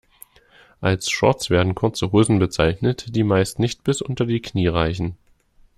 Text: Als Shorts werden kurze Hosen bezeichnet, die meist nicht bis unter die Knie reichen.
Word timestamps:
Als 0.79 1.11
Shorts 1.11 1.51
werden 1.51 1.75
kurze 1.75 2.11
Hosen 2.11 2.39
bezeichnet, 2.39 3.15
die 3.15 3.21
meist 3.23 3.59
nicht 3.59 3.83
bis 3.83 4.01
unter 4.01 4.25
die 4.25 4.41
Knie 4.41 4.65
reichen. 4.65 5.15